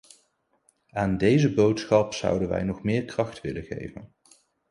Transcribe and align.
Aan 0.89 1.17
deze 1.17 1.53
boodschap 1.53 2.13
zouden 2.13 2.49
wij 2.49 2.63
nog 2.63 2.83
meer 2.83 3.05
kracht 3.05 3.41
willen 3.41 3.63
geven. 3.63 4.13